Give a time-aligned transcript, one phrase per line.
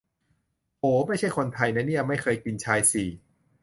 [0.77, 3.09] โห 'ไม่ใช่คนไทย' นะเนี่ย ไม่เคยกินชายสี่